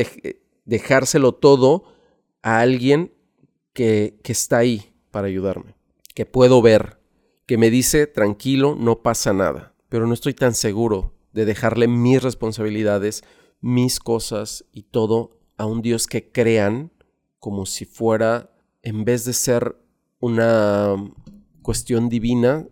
dejárselo 0.64 1.32
todo 1.32 1.86
a 2.40 2.60
alguien 2.60 3.12
que, 3.72 4.20
que 4.22 4.30
está 4.30 4.58
ahí 4.58 4.94
para 5.10 5.26
ayudarme, 5.26 5.74
que 6.14 6.24
puedo 6.24 6.62
ver, 6.62 7.00
que 7.46 7.58
me 7.58 7.68
dice, 7.68 8.06
tranquilo, 8.06 8.76
no 8.78 9.02
pasa 9.02 9.32
nada. 9.32 9.74
Pero 9.88 10.06
no 10.06 10.14
estoy 10.14 10.34
tan 10.34 10.54
seguro 10.54 11.16
de 11.32 11.46
dejarle 11.46 11.88
mis 11.88 12.22
responsabilidades, 12.22 13.24
mis 13.60 13.98
cosas 13.98 14.64
y 14.70 14.84
todo 14.84 15.40
a 15.56 15.66
un 15.66 15.82
Dios 15.82 16.06
que 16.06 16.30
crean 16.30 16.92
como 17.40 17.66
si 17.66 17.86
fuera, 17.86 18.52
en 18.82 19.04
vez 19.04 19.24
de 19.24 19.32
ser 19.32 19.78
una 20.20 20.94
cuestión 21.62 22.08
divina, 22.08 22.68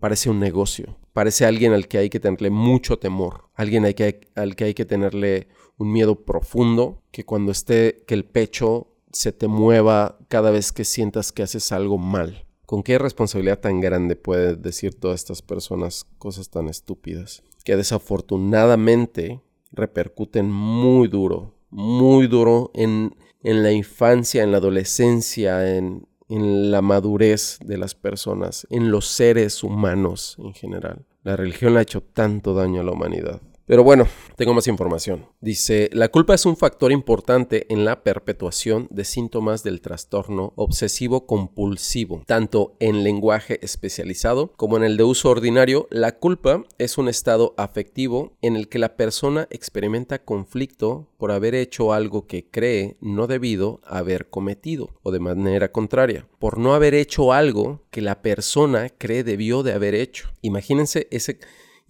parece 0.00 0.28
un 0.28 0.38
negocio. 0.38 0.99
Parece 1.12 1.44
alguien 1.44 1.72
al 1.72 1.88
que 1.88 1.98
hay 1.98 2.10
que 2.10 2.20
tenerle 2.20 2.50
mucho 2.50 2.98
temor, 2.98 3.48
alguien 3.54 3.84
al 3.84 3.94
que, 3.94 4.20
hay 4.36 4.74
que 4.74 4.84
tenerle 4.84 5.48
un 5.76 5.92
miedo 5.92 6.24
profundo, 6.24 7.02
que 7.10 7.24
cuando 7.24 7.50
esté, 7.50 8.04
que 8.06 8.14
el 8.14 8.24
pecho 8.24 8.88
se 9.12 9.32
te 9.32 9.48
mueva 9.48 10.18
cada 10.28 10.50
vez 10.50 10.70
que 10.72 10.84
sientas 10.84 11.32
que 11.32 11.42
haces 11.42 11.72
algo 11.72 11.98
mal. 11.98 12.46
¿Con 12.64 12.84
qué 12.84 12.98
responsabilidad 12.98 13.58
tan 13.58 13.80
grande 13.80 14.14
puede 14.14 14.54
decir 14.54 14.94
todas 14.94 15.20
estas 15.20 15.42
personas 15.42 16.06
cosas 16.18 16.48
tan 16.50 16.68
estúpidas? 16.68 17.42
Que 17.64 17.76
desafortunadamente 17.76 19.40
repercuten 19.72 20.48
muy 20.48 21.08
duro, 21.08 21.56
muy 21.70 22.28
duro 22.28 22.70
en, 22.74 23.16
en 23.42 23.64
la 23.64 23.72
infancia, 23.72 24.44
en 24.44 24.52
la 24.52 24.58
adolescencia, 24.58 25.76
en, 25.76 26.06
en 26.30 26.70
la 26.70 26.80
madurez 26.80 27.58
de 27.64 27.76
las 27.76 27.94
personas, 27.94 28.66
en 28.70 28.90
los 28.90 29.06
seres 29.06 29.62
humanos 29.64 30.36
en 30.38 30.54
general. 30.54 31.04
La 31.24 31.36
religión 31.36 31.76
ha 31.76 31.82
hecho 31.82 32.00
tanto 32.00 32.54
daño 32.54 32.80
a 32.80 32.84
la 32.84 32.92
humanidad. 32.92 33.42
Pero 33.70 33.84
bueno, 33.84 34.08
tengo 34.34 34.52
más 34.52 34.66
información. 34.66 35.26
Dice, 35.40 35.90
la 35.92 36.08
culpa 36.08 36.34
es 36.34 36.44
un 36.44 36.56
factor 36.56 36.90
importante 36.90 37.72
en 37.72 37.84
la 37.84 38.02
perpetuación 38.02 38.88
de 38.90 39.04
síntomas 39.04 39.62
del 39.62 39.80
trastorno 39.80 40.52
obsesivo 40.56 41.24
compulsivo. 41.24 42.24
Tanto 42.26 42.74
en 42.80 43.04
lenguaje 43.04 43.64
especializado 43.64 44.50
como 44.56 44.76
en 44.76 44.82
el 44.82 44.96
de 44.96 45.04
uso 45.04 45.30
ordinario, 45.30 45.86
la 45.92 46.18
culpa 46.18 46.64
es 46.78 46.98
un 46.98 47.08
estado 47.08 47.54
afectivo 47.58 48.32
en 48.42 48.56
el 48.56 48.68
que 48.68 48.80
la 48.80 48.96
persona 48.96 49.46
experimenta 49.50 50.24
conflicto 50.24 51.06
por 51.16 51.30
haber 51.30 51.54
hecho 51.54 51.92
algo 51.92 52.26
que 52.26 52.50
cree 52.50 52.96
no 53.00 53.28
debido 53.28 53.80
haber 53.84 54.30
cometido, 54.30 54.90
o 55.04 55.12
de 55.12 55.20
manera 55.20 55.70
contraria, 55.70 56.26
por 56.40 56.58
no 56.58 56.74
haber 56.74 56.94
hecho 56.94 57.32
algo 57.32 57.82
que 57.92 58.00
la 58.00 58.20
persona 58.20 58.88
cree 58.88 59.22
debió 59.22 59.62
de 59.62 59.74
haber 59.74 59.94
hecho. 59.94 60.32
Imagínense 60.42 61.06
ese 61.12 61.38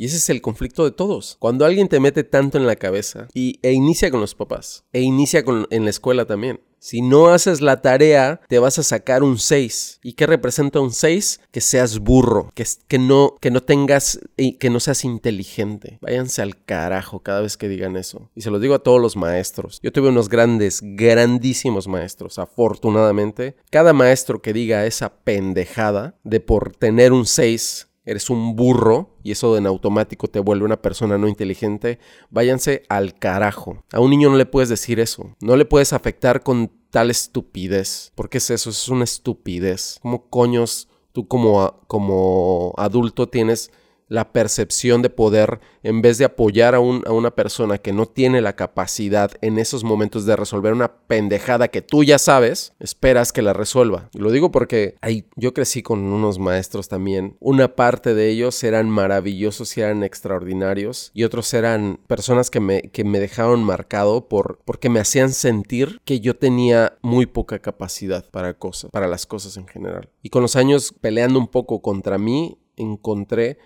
y 0.01 0.07
ese 0.07 0.17
es 0.17 0.31
el 0.31 0.41
conflicto 0.41 0.85
de 0.85 0.93
todos. 0.93 1.37
Cuando 1.39 1.67
alguien 1.67 1.87
te 1.87 2.01
mete 2.01 2.25
tanto 2.25 2.57
en 2.57 2.67
la 2.67 2.77
cabeza 2.77 3.29
y, 3.35 3.61
e 3.61 3.73
inicia 3.73 4.11
con 4.11 4.23
los 4.23 4.35
papás, 4.35 4.87
e 4.95 5.03
inicia 5.03 5.45
con, 5.45 5.67
en 5.69 5.85
la 5.85 5.91
escuela 5.91 6.25
también. 6.25 6.63
Si 6.79 7.03
no 7.03 7.29
haces 7.29 7.61
la 7.61 7.83
tarea, 7.83 8.41
te 8.49 8.59
vas 8.59 8.79
a 8.79 8.83
sacar 8.83 9.23
un 9.23 9.39
6. 9.39 10.01
¿Y 10.03 10.15
qué 10.15 10.27
representa 10.27 10.81
un 10.81 10.93
6? 10.93 11.43
Que 11.51 11.61
seas 11.61 11.99
burro, 11.99 12.51
que, 12.55 12.65
que, 12.89 12.99
no, 12.99 13.37
que 13.39 13.51
no 13.51 13.63
tengas, 13.63 14.19
que 14.59 14.71
no 14.71 14.81
seas 14.81 15.05
inteligente. 15.05 15.99
Váyanse 16.01 16.41
al 16.41 16.65
carajo 16.65 17.21
cada 17.21 17.43
vez 17.43 17.59
que 17.59 17.69
digan 17.69 17.99
eso. 17.99 18.31
Y 18.35 18.41
se 18.41 18.51
lo 18.51 18.59
digo 18.59 18.75
a 18.75 18.83
todos 18.83 19.03
los 19.03 19.19
maestros. 19.19 19.79
Yo 19.83 19.93
tuve 19.93 20.09
unos 20.09 20.31
grandes, 20.31 20.81
grandísimos 20.83 21.87
maestros, 21.87 22.39
afortunadamente. 22.39 23.57
Cada 23.69 23.93
maestro 23.93 24.41
que 24.41 24.55
diga 24.55 24.87
esa 24.87 25.13
pendejada 25.13 26.15
de 26.25 26.41
por 26.41 26.75
tener 26.75 27.13
un 27.13 27.27
6 27.27 27.90
eres 28.05 28.31
un 28.31 28.57
burro 28.57 29.17
y 29.23 29.33
eso 29.33 29.57
en 29.57 29.67
automático 29.67 30.29
te 30.29 30.41
vuelve 30.41 30.65
una 30.65 30.81
persona 30.81 31.19
no 31.19 31.29
inteligente, 31.29 31.99
váyanse 32.31 32.83
al 32.89 33.15
carajo. 33.15 33.85
A 33.93 34.01
un 34.01 34.11
niño 34.11 34.31
no 34.31 34.37
le 34.37 34.47
puedes 34.47 34.69
decir 34.69 35.01
eso, 35.01 35.37
no 35.41 35.57
le 35.57 35.65
puedes 35.65 35.93
afectar 35.93 36.43
con 36.43 36.71
tal 36.91 37.11
estupidez, 37.11 38.13
porque 38.15 38.39
es 38.39 38.51
eso, 38.51 38.71
es 38.71 38.89
una 38.89 39.05
estupidez. 39.05 39.99
¿Cómo 40.03 40.29
coños 40.29 40.89
tú 41.13 41.29
como, 41.29 41.81
como 41.87 42.75
adulto 42.77 43.29
tienes 43.29 43.71
la 44.11 44.33
percepción 44.33 45.03
de 45.03 45.09
poder, 45.09 45.61
en 45.85 46.03
vez 46.03 46.19
de 46.19 46.25
apoyar 46.25 46.75
a, 46.75 46.81
un, 46.81 47.03
a, 47.07 47.13
una 47.13 47.31
persona 47.31 47.79
que 47.79 47.93
no 47.93 48.07
tiene 48.07 48.41
la 48.41 48.57
capacidad 48.57 49.31
en 49.41 49.59
esos 49.59 49.85
momentos 49.85 50.27
de 50.27 50.35
resolver 50.35 50.73
una 50.73 50.93
pendejada 51.07 51.69
que 51.69 51.81
tú 51.81 52.03
ya 52.03 52.19
sabes, 52.19 52.75
esperas 52.81 53.33
que 53.33 53.41
la 53.41 53.53
resuelva. 53.53 54.11
lo 54.13 54.33
digo 54.33 54.51
porque 54.51 54.97
yo 55.37 55.55
crecí 55.55 55.83
con 55.83 56.01
unos 56.01 56.41
maestros 56.41 56.89
también. 56.89 57.37
Una 57.39 57.77
parte 57.77 58.13
de 58.13 58.29
ellos 58.29 58.63
eran 58.65 58.91
maravillosos 58.91 59.77
y 59.77 59.81
eran 59.81 60.03
extraordinarios 60.03 61.13
y 61.15 61.23
otros 61.23 61.55
eran 61.55 62.01
personas 62.09 62.51
que 62.51 62.59
me, 62.59 62.83
que 62.83 63.05
me 63.05 63.21
dejaron 63.21 63.63
marcado 63.63 64.29
por, 64.29 64.59
porque 64.65 64.89
me 64.89 64.99
hacían 64.99 65.33
sentir 65.33 66.01
que 66.05 66.19
yo 66.19 66.35
tenía 66.35 66.99
muy 67.01 67.27
poca 67.27 67.61
capacidad 67.61 68.29
para 68.29 68.55
cosas, 68.55 68.91
para 68.91 69.07
las 69.07 69.25
cosas 69.25 69.57
en 69.57 69.69
general. 69.69 70.09
Y 70.21 70.31
con 70.31 70.43
los 70.43 70.57
años 70.57 70.93
peleando 71.01 71.39
un 71.39 71.47
poco 71.47 71.81
contra 71.81 72.19
mí, 72.19 72.59
encontré 72.77 73.59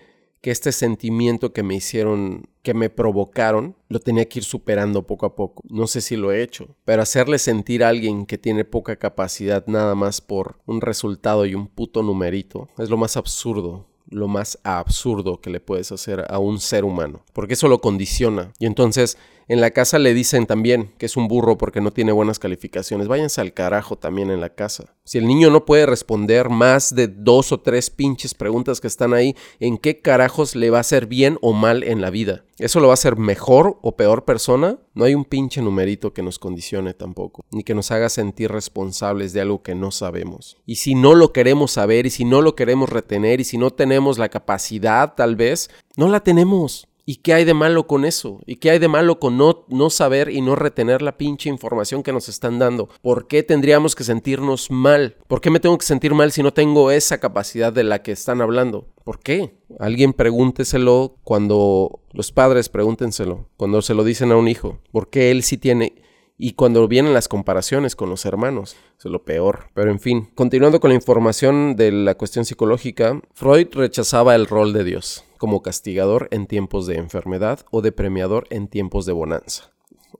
que 0.45 0.51
este 0.51 0.71
sentimiento 0.71 1.53
que 1.53 1.63
me 1.63 1.73
hicieron, 1.73 2.47
que 2.61 2.75
me 2.75 2.91
provocaron, 2.91 3.75
lo 3.89 3.99
tenía 3.99 4.29
que 4.29 4.37
ir 4.37 4.45
superando 4.45 5.07
poco 5.07 5.25
a 5.25 5.33
poco. 5.33 5.63
No 5.67 5.87
sé 5.87 6.01
si 6.01 6.15
lo 6.15 6.31
he 6.31 6.43
hecho, 6.43 6.75
pero 6.85 7.01
hacerle 7.01 7.39
sentir 7.39 7.83
a 7.83 7.89
alguien 7.89 8.27
que 8.27 8.37
tiene 8.37 8.63
poca 8.63 8.97
capacidad 8.97 9.65
nada 9.65 9.95
más 9.95 10.21
por 10.21 10.59
un 10.67 10.81
resultado 10.81 11.47
y 11.47 11.55
un 11.55 11.65
puto 11.65 12.03
numerito 12.03 12.69
es 12.77 12.91
lo 12.91 12.97
más 12.97 13.17
absurdo 13.17 13.87
lo 14.07 14.27
más 14.27 14.59
absurdo 14.63 15.41
que 15.41 15.49
le 15.49 15.59
puedes 15.59 15.91
hacer 15.91 16.25
a 16.29 16.37
un 16.37 16.59
ser 16.59 16.85
humano, 16.85 17.23
porque 17.33 17.55
eso 17.55 17.67
lo 17.67 17.81
condiciona. 17.81 18.53
Y 18.59 18.67
entonces 18.67 19.17
en 19.47 19.61
la 19.61 19.71
casa 19.71 19.99
le 19.99 20.13
dicen 20.13 20.47
también 20.47 20.93
que 20.97 21.05
es 21.05 21.17
un 21.17 21.27
burro 21.27 21.57
porque 21.57 21.81
no 21.81 21.91
tiene 21.91 22.11
buenas 22.11 22.39
calificaciones. 22.39 23.07
Váyanse 23.07 23.41
al 23.41 23.53
carajo 23.53 23.97
también 23.97 24.31
en 24.31 24.41
la 24.41 24.49
casa. 24.49 24.95
Si 25.03 25.17
el 25.17 25.27
niño 25.27 25.51
no 25.51 25.65
puede 25.65 25.85
responder 25.85 26.49
más 26.49 26.95
de 26.95 27.07
dos 27.07 27.51
o 27.51 27.59
tres 27.59 27.89
pinches 27.89 28.33
preguntas 28.33 28.81
que 28.81 28.87
están 28.87 29.13
ahí, 29.13 29.35
¿en 29.59 29.77
qué 29.77 30.01
carajos 30.01 30.55
le 30.55 30.71
va 30.71 30.77
a 30.77 30.81
hacer 30.81 31.05
bien 31.05 31.37
o 31.41 31.53
mal 31.53 31.83
en 31.83 32.01
la 32.01 32.09
vida? 32.09 32.43
¿Eso 32.57 32.79
lo 32.79 32.87
va 32.87 32.93
a 32.93 32.95
hacer 32.95 33.17
mejor 33.17 33.77
o 33.81 33.95
peor 33.97 34.25
persona? 34.25 34.79
No 34.93 35.03
hay 35.03 35.13
un 35.13 35.25
pinche 35.25 35.61
numerito 35.61 36.13
que 36.13 36.23
nos 36.23 36.39
condicione 36.39 36.93
tampoco, 36.93 37.43
ni 37.51 37.63
que 37.63 37.75
nos 37.75 37.91
haga 37.91 38.09
sentir 38.09 38.49
responsables 38.49 39.33
de 39.33 39.41
algo 39.41 39.61
que 39.61 39.75
no 39.75 39.91
sabemos. 39.91 40.57
Y 40.65 40.75
si 40.75 40.95
no 40.95 41.15
lo 41.15 41.33
queremos 41.33 41.71
saber, 41.71 42.05
y 42.05 42.09
si 42.09 42.23
no 42.23 42.41
lo 42.41 42.55
queremos 42.55 42.89
retener, 42.89 43.41
y 43.41 43.43
si 43.43 43.57
no 43.57 43.71
tenemos 43.71 44.17
la 44.17 44.29
capacidad 44.29 45.15
tal 45.15 45.35
vez, 45.35 45.69
no 45.97 46.07
la 46.07 46.21
tenemos. 46.21 46.87
¿Y 47.07 47.17
qué 47.17 47.35
hay 47.35 47.45
de 47.45 47.53
malo 47.53 47.85
con 47.85 48.03
eso? 48.03 48.39
¿Y 48.47 48.55
qué 48.55 48.71
hay 48.71 48.79
de 48.79 48.87
malo 48.87 49.19
con 49.19 49.37
no, 49.37 49.65
no 49.69 49.91
saber 49.91 50.31
y 50.31 50.41
no 50.41 50.55
retener 50.55 51.03
la 51.03 51.17
pinche 51.17 51.49
información 51.49 52.01
que 52.01 52.11
nos 52.11 52.29
están 52.29 52.57
dando? 52.57 52.89
¿Por 53.03 53.27
qué 53.27 53.43
tendríamos 53.43 53.93
que 53.93 54.03
sentirnos 54.03 54.71
mal? 54.71 55.15
¿Por 55.27 55.39
qué 55.39 55.51
me 55.51 55.59
tengo 55.59 55.77
que 55.77 55.85
sentir 55.85 56.15
mal 56.15 56.31
si 56.31 56.41
no 56.41 56.51
tengo 56.51 56.89
esa 56.89 57.19
capacidad 57.19 57.71
de 57.71 57.83
la 57.83 58.01
que 58.01 58.11
están 58.11 58.41
hablando? 58.41 58.87
¿Por 59.03 59.19
qué? 59.19 59.55
Alguien 59.77 60.13
pregúnteselo 60.13 61.17
cuando 61.23 61.99
los 62.11 62.31
padres 62.31 62.69
pregúntenselo, 62.69 63.49
cuando 63.55 63.83
se 63.83 63.93
lo 63.93 64.03
dicen 64.03 64.31
a 64.31 64.37
un 64.37 64.47
hijo. 64.47 64.79
¿Por 64.91 65.11
qué 65.11 65.29
él 65.29 65.43
sí 65.43 65.57
tiene? 65.57 66.01
Y 66.39 66.53
cuando 66.53 66.87
vienen 66.87 67.13
las 67.13 67.27
comparaciones 67.27 67.95
con 67.95 68.09
los 68.09 68.25
hermanos, 68.25 68.77
es 68.97 69.05
lo 69.05 69.23
peor. 69.23 69.67
Pero 69.75 69.91
en 69.91 69.99
fin, 69.99 70.31
continuando 70.33 70.79
con 70.79 70.89
la 70.89 70.95
información 70.95 71.75
de 71.75 71.91
la 71.91 72.15
cuestión 72.15 72.45
psicológica, 72.45 73.21
Freud 73.35 73.67
rechazaba 73.73 74.33
el 74.33 74.47
rol 74.47 74.73
de 74.73 74.83
Dios 74.83 75.24
como 75.37 75.61
castigador 75.61 76.27
en 76.31 76.47
tiempos 76.47 76.87
de 76.87 76.95
enfermedad 76.95 77.65
o 77.71 77.81
de 77.81 77.91
premiador 77.91 78.47
en 78.49 78.67
tiempos 78.67 79.05
de 79.05 79.13
bonanza, 79.13 79.71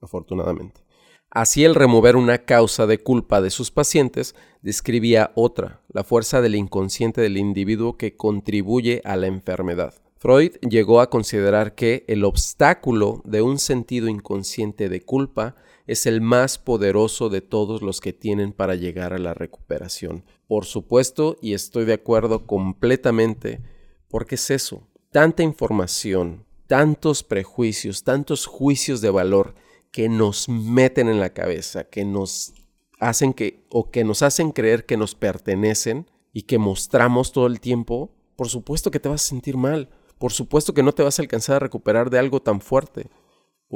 afortunadamente. 0.02 0.82
Así 1.36 1.66
el 1.66 1.76
remover 1.76 2.16
una 2.16 2.46
causa 2.46 2.88
de 2.88 3.00
culpa 3.00 3.42
de 3.42 3.50
sus 3.50 3.70
pacientes 3.70 4.36
describía 4.62 5.32
otra, 5.36 5.82
la 5.90 6.06
fuerza 6.06 6.40
del 6.40 6.56
inconsciente 6.56 7.20
del 7.20 7.38
individuo 7.38 7.98
que 7.98 8.16
contribuye 8.16 9.02
a 9.04 9.18
la 9.18 9.28
enfermedad. 9.28 9.94
Freud 10.18 10.54
llegó 10.62 11.02
a 11.02 11.10
considerar 11.10 11.76
que 11.76 12.06
el 12.08 12.24
obstáculo 12.24 13.22
de 13.26 13.42
un 13.42 13.60
sentido 13.60 14.08
inconsciente 14.08 14.88
de 14.88 15.02
culpa 15.02 15.56
es 15.88 16.06
el 16.06 16.22
más 16.22 16.58
poderoso 16.58 17.30
de 17.30 17.42
todos 17.42 17.82
los 17.82 18.02
que 18.02 18.14
tienen 18.14 18.54
para 18.54 18.76
llegar 18.76 19.14
a 19.14 19.20
la 19.20 19.34
recuperación. 19.34 20.24
Por 20.48 20.66
supuesto, 20.66 21.38
y 21.42 21.54
estoy 21.54 21.86
de 21.86 21.94
acuerdo 21.94 22.48
completamente, 22.48 23.62
porque 24.08 24.36
es 24.36 24.50
eso, 24.50 24.88
tanta 25.16 25.44
información, 25.44 26.44
tantos 26.68 27.24
prejuicios, 27.24 28.04
tantos 28.04 28.46
juicios 28.46 29.00
de 29.00 29.10
valor 29.10 29.56
que 29.94 30.10
nos 30.10 30.50
meten 30.50 31.08
en 31.08 31.22
la 31.22 31.30
cabeza, 31.30 31.86
que 31.86 32.04
nos 32.04 32.54
hacen 33.00 33.34
que 33.34 33.66
o 33.70 33.92
que 33.92 34.04
nos 34.04 34.24
hacen 34.24 34.52
creer 34.52 34.86
que 34.86 34.98
nos 34.98 35.16
pertenecen 35.16 36.12
y 36.34 36.42
que 36.42 36.58
mostramos 36.58 37.32
todo 37.32 37.48
el 37.48 37.62
tiempo, 37.62 38.12
por 38.36 38.50
supuesto 38.50 38.92
que 38.92 39.00
te 39.00 39.08
vas 39.08 39.24
a 39.24 39.30
sentir 39.30 39.56
mal, 39.56 39.88
por 40.20 40.34
supuesto 40.34 40.74
que 40.74 40.84
no 40.84 40.92
te 40.92 41.04
vas 41.04 41.18
a 41.18 41.22
alcanzar 41.22 41.56
a 41.56 41.60
recuperar 41.60 42.10
de 42.10 42.20
algo 42.20 42.42
tan 42.42 42.60
fuerte. 42.60 43.10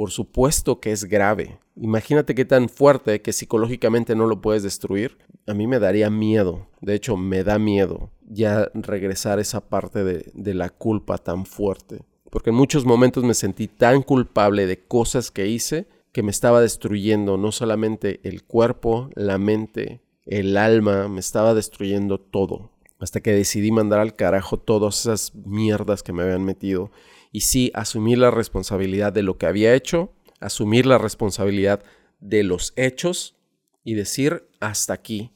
Por 0.00 0.12
supuesto 0.12 0.80
que 0.80 0.92
es 0.92 1.04
grave. 1.04 1.58
Imagínate 1.76 2.34
qué 2.34 2.46
tan 2.46 2.70
fuerte 2.70 3.20
que 3.20 3.34
psicológicamente 3.34 4.14
no 4.14 4.26
lo 4.26 4.40
puedes 4.40 4.62
destruir. 4.62 5.18
A 5.46 5.52
mí 5.52 5.66
me 5.66 5.78
daría 5.78 6.08
miedo. 6.08 6.68
De 6.80 6.94
hecho, 6.94 7.18
me 7.18 7.44
da 7.44 7.58
miedo 7.58 8.08
ya 8.26 8.70
regresar 8.72 9.38
esa 9.40 9.68
parte 9.68 10.02
de, 10.02 10.32
de 10.32 10.54
la 10.54 10.70
culpa 10.70 11.18
tan 11.18 11.44
fuerte. 11.44 12.00
Porque 12.30 12.48
en 12.48 12.56
muchos 12.56 12.86
momentos 12.86 13.24
me 13.24 13.34
sentí 13.34 13.68
tan 13.68 14.00
culpable 14.00 14.66
de 14.66 14.78
cosas 14.78 15.30
que 15.30 15.48
hice 15.48 15.86
que 16.12 16.22
me 16.22 16.30
estaba 16.30 16.62
destruyendo 16.62 17.36
no 17.36 17.52
solamente 17.52 18.20
el 18.22 18.42
cuerpo, 18.42 19.10
la 19.16 19.36
mente, 19.36 20.00
el 20.24 20.56
alma, 20.56 21.08
me 21.08 21.20
estaba 21.20 21.52
destruyendo 21.52 22.18
todo. 22.18 22.70
Hasta 23.00 23.20
que 23.20 23.32
decidí 23.32 23.72
mandar 23.72 24.00
al 24.00 24.14
carajo 24.14 24.58
todas 24.58 25.00
esas 25.00 25.34
mierdas 25.34 26.02
que 26.02 26.12
me 26.12 26.22
habían 26.22 26.44
metido 26.44 26.90
y 27.32 27.40
sí 27.42 27.70
asumir 27.74 28.18
la 28.18 28.30
responsabilidad 28.30 29.12
de 29.12 29.22
lo 29.22 29.38
que 29.38 29.46
había 29.46 29.74
hecho, 29.74 30.12
asumir 30.40 30.86
la 30.86 30.98
responsabilidad 30.98 31.82
de 32.20 32.42
los 32.42 32.72
hechos 32.76 33.36
y 33.84 33.94
decir 33.94 34.48
hasta 34.60 34.92
aquí. 34.92 35.32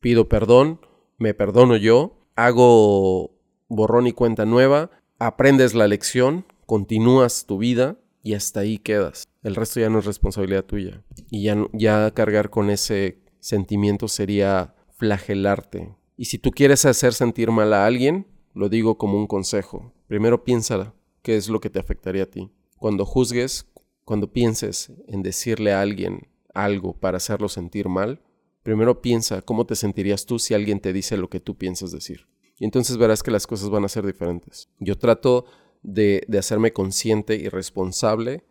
Pido 0.00 0.28
perdón, 0.28 0.80
me 1.18 1.34
perdono 1.34 1.76
yo, 1.76 2.18
hago 2.34 3.30
borrón 3.68 4.06
y 4.06 4.12
cuenta 4.12 4.44
nueva, 4.44 4.90
aprendes 5.18 5.74
la 5.74 5.86
lección, 5.86 6.44
continúas 6.66 7.46
tu 7.46 7.58
vida 7.58 7.96
y 8.22 8.34
hasta 8.34 8.60
ahí 8.60 8.78
quedas. 8.78 9.28
El 9.42 9.54
resto 9.54 9.80
ya 9.80 9.90
no 9.90 9.98
es 9.98 10.06
responsabilidad 10.06 10.64
tuya. 10.64 11.02
Y 11.30 11.44
ya, 11.44 11.56
ya 11.72 12.10
cargar 12.12 12.50
con 12.50 12.70
ese 12.70 13.18
sentimiento 13.40 14.08
sería 14.08 14.74
flagelarte. 14.96 15.94
Y 16.16 16.26
si 16.26 16.38
tú 16.38 16.50
quieres 16.50 16.84
hacer 16.84 17.12
sentir 17.12 17.50
mal 17.50 17.72
a 17.72 17.86
alguien, 17.86 18.26
lo 18.54 18.68
digo 18.68 18.98
como 18.98 19.18
un 19.18 19.26
consejo. 19.26 19.92
Primero 20.06 20.44
piénsala 20.44 20.94
qué 21.22 21.36
es 21.36 21.48
lo 21.48 21.60
que 21.60 21.70
te 21.70 21.80
afectaría 21.80 22.22
a 22.22 22.30
ti. 22.30 22.50
Cuando 22.78 23.04
juzgues, 23.04 23.66
cuando 24.04 24.32
pienses 24.32 24.92
en 25.08 25.22
decirle 25.22 25.72
a 25.72 25.80
alguien 25.80 26.28
algo 26.54 26.92
para 26.92 27.16
hacerlo 27.16 27.48
sentir 27.48 27.88
mal, 27.88 28.22
primero 28.62 29.02
piensa 29.02 29.42
cómo 29.42 29.66
te 29.66 29.74
sentirías 29.74 30.24
tú 30.24 30.38
si 30.38 30.54
alguien 30.54 30.78
te 30.78 30.92
dice 30.92 31.16
lo 31.16 31.28
que 31.28 31.40
tú 31.40 31.56
piensas 31.56 31.90
decir. 31.90 32.28
Y 32.58 32.64
entonces 32.64 32.96
verás 32.96 33.24
que 33.24 33.32
las 33.32 33.48
cosas 33.48 33.70
van 33.70 33.84
a 33.84 33.88
ser 33.88 34.06
diferentes. 34.06 34.68
Yo 34.78 34.96
trato 34.96 35.46
de, 35.82 36.24
de 36.28 36.38
hacerme 36.38 36.72
consciente 36.72 37.34
y 37.34 37.48
responsable 37.48 38.44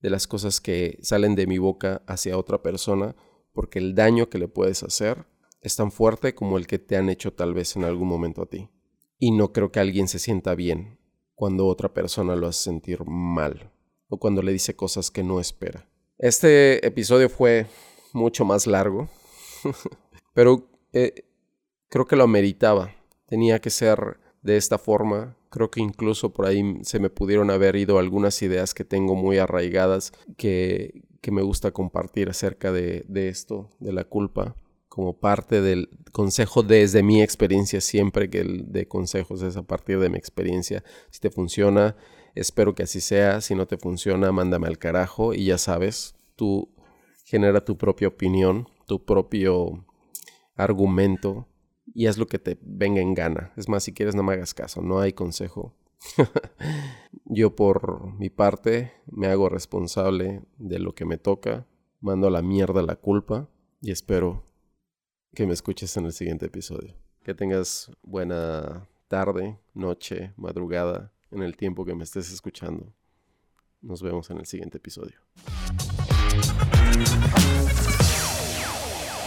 de 0.00 0.10
las 0.10 0.28
cosas 0.28 0.60
que 0.60 0.98
salen 1.02 1.34
de 1.34 1.48
mi 1.48 1.58
boca 1.58 2.02
hacia 2.06 2.38
otra 2.38 2.62
persona, 2.62 3.16
porque 3.52 3.80
el 3.80 3.96
daño 3.96 4.28
que 4.28 4.38
le 4.38 4.46
puedes 4.46 4.84
hacer 4.84 5.26
es 5.60 5.76
tan 5.76 5.90
fuerte 5.90 6.34
como 6.34 6.58
el 6.58 6.66
que 6.66 6.78
te 6.78 6.96
han 6.96 7.08
hecho 7.08 7.32
tal 7.32 7.54
vez 7.54 7.76
en 7.76 7.84
algún 7.84 8.08
momento 8.08 8.42
a 8.42 8.46
ti. 8.46 8.68
Y 9.18 9.32
no 9.32 9.52
creo 9.52 9.72
que 9.72 9.80
alguien 9.80 10.08
se 10.08 10.18
sienta 10.18 10.54
bien 10.54 10.98
cuando 11.34 11.66
otra 11.66 11.92
persona 11.92 12.36
lo 12.36 12.46
hace 12.46 12.64
sentir 12.64 13.04
mal 13.04 13.72
o 14.08 14.18
cuando 14.18 14.42
le 14.42 14.52
dice 14.52 14.76
cosas 14.76 15.10
que 15.10 15.24
no 15.24 15.40
espera. 15.40 15.88
Este 16.18 16.84
episodio 16.86 17.28
fue 17.28 17.66
mucho 18.12 18.44
más 18.44 18.66
largo, 18.66 19.08
pero 20.34 20.68
eh, 20.92 21.24
creo 21.88 22.06
que 22.06 22.16
lo 22.16 22.24
ameritaba. 22.24 22.94
Tenía 23.26 23.60
que 23.60 23.70
ser 23.70 24.18
de 24.42 24.56
esta 24.56 24.78
forma. 24.78 25.36
Creo 25.50 25.70
que 25.70 25.80
incluso 25.80 26.32
por 26.32 26.46
ahí 26.46 26.78
se 26.82 26.98
me 26.98 27.10
pudieron 27.10 27.50
haber 27.50 27.76
ido 27.76 27.98
algunas 27.98 28.40
ideas 28.42 28.74
que 28.74 28.84
tengo 28.84 29.14
muy 29.14 29.38
arraigadas 29.38 30.12
que, 30.36 31.02
que 31.20 31.30
me 31.30 31.42
gusta 31.42 31.72
compartir 31.72 32.28
acerca 32.30 32.72
de, 32.72 33.04
de 33.08 33.28
esto, 33.28 33.70
de 33.80 33.92
la 33.92 34.04
culpa 34.04 34.56
como 34.88 35.18
parte 35.18 35.60
del 35.60 35.88
consejo 36.12 36.62
desde 36.62 37.02
mi 37.02 37.22
experiencia, 37.22 37.80
siempre 37.80 38.30
que 38.30 38.40
el 38.40 38.72
de 38.72 38.88
consejos 38.88 39.42
es 39.42 39.56
a 39.56 39.62
partir 39.62 40.00
de 40.00 40.08
mi 40.08 40.18
experiencia. 40.18 40.82
Si 41.10 41.20
te 41.20 41.30
funciona, 41.30 41.96
espero 42.34 42.74
que 42.74 42.84
así 42.84 43.00
sea. 43.00 43.40
Si 43.40 43.54
no 43.54 43.66
te 43.66 43.76
funciona, 43.76 44.32
mándame 44.32 44.66
al 44.66 44.78
carajo 44.78 45.34
y 45.34 45.44
ya 45.44 45.58
sabes, 45.58 46.14
tú 46.36 46.74
genera 47.24 47.64
tu 47.64 47.76
propia 47.76 48.08
opinión, 48.08 48.68
tu 48.86 49.04
propio 49.04 49.84
argumento 50.56 51.46
y 51.94 52.06
haz 52.06 52.18
lo 52.18 52.26
que 52.26 52.38
te 52.38 52.58
venga 52.62 53.00
en 53.00 53.14
gana. 53.14 53.52
Es 53.56 53.68
más, 53.68 53.84
si 53.84 53.92
quieres 53.92 54.14
no 54.14 54.22
me 54.22 54.32
hagas 54.32 54.54
caso, 54.54 54.82
no 54.82 55.00
hay 55.00 55.12
consejo. 55.12 55.74
Yo 57.24 57.54
por 57.54 58.14
mi 58.18 58.30
parte 58.30 58.92
me 59.06 59.26
hago 59.26 59.48
responsable 59.48 60.42
de 60.56 60.78
lo 60.78 60.94
que 60.94 61.04
me 61.04 61.18
toca, 61.18 61.66
mando 62.00 62.28
a 62.28 62.30
la 62.30 62.42
mierda 62.42 62.82
la 62.82 62.96
culpa 62.96 63.48
y 63.80 63.90
espero 63.90 64.47
que 65.34 65.46
me 65.46 65.52
escuches 65.52 65.96
en 65.96 66.06
el 66.06 66.12
siguiente 66.12 66.46
episodio. 66.46 66.94
Que 67.22 67.34
tengas 67.34 67.90
buena 68.02 68.86
tarde, 69.08 69.58
noche, 69.74 70.32
madrugada, 70.36 71.12
en 71.30 71.42
el 71.42 71.56
tiempo 71.56 71.84
que 71.84 71.94
me 71.94 72.04
estés 72.04 72.32
escuchando. 72.32 72.92
Nos 73.80 74.02
vemos 74.02 74.30
en 74.30 74.38
el 74.38 74.46
siguiente 74.46 74.78
episodio. 74.78 75.20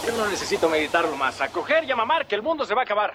Yo 0.06 0.16
no 0.16 0.28
necesito 0.28 0.68
meditarlo 0.68 1.16
más. 1.16 1.40
A 1.40 1.48
coger 1.48 1.84
y 1.84 1.92
a 1.92 1.96
mamar 1.96 2.26
que 2.26 2.34
el 2.34 2.42
mundo 2.42 2.64
se 2.64 2.74
va 2.74 2.82
a 2.82 2.84
acabar. 2.84 3.14